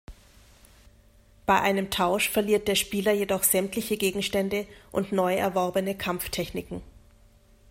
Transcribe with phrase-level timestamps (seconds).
[1.45, 6.81] Bei einem Tausch verliert der Spieler jedoch sämtliche Gegenstände und neu erworbene Kampftechniken.